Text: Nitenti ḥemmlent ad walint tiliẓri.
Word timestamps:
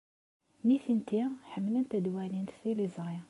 Nitenti 0.67 1.21
ḥemmlent 1.51 1.91
ad 1.97 2.07
walint 2.13 2.55
tiliẓri. 2.59 3.19